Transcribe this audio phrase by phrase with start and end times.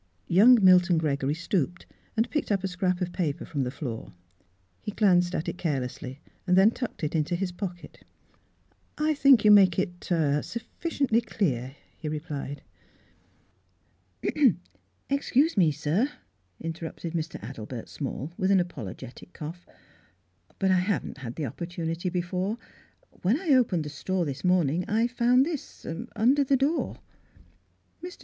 [0.27, 1.85] Young Milton Gregory stooped
[2.17, 4.13] and picked up a scrap of paper from the floor.
[4.81, 8.03] He glanced at it carelessly, then tucked it into his pocket."
[8.97, 12.63] I think 3^ou make it— er— suffi ciently clear," he replied."
[15.11, 16.09] Excuse me, sir,"
[16.59, 17.35] interrupted Mr.
[17.43, 19.67] Adelbert Small, with an apologetic cough,"
[20.57, 22.57] but I haven't had the opportunity be fore.
[23.21, 26.97] When I opened the store this morn ing I found this— ah— under the door."
[28.03, 28.17] Mr.